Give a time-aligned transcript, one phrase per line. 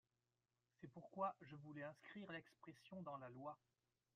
[0.73, 3.55] C’est pourquoi je voulais inscrire l’expression dans la loi.